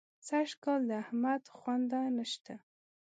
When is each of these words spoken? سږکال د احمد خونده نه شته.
سږکال 0.27 0.81
د 0.89 0.91
احمد 1.03 1.43
خونده 1.57 2.01
نه 2.17 2.25
شته. 2.31 2.55